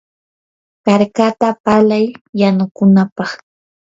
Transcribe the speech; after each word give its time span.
karkata 0.85 1.49
palay 1.63 2.05
yanukunapaq. 2.39 3.29